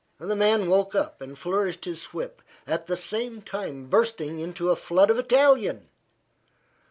[0.17, 4.75] The man woke up and flourished his whip, at the same time bursting into a
[4.75, 5.89] flood of Italian.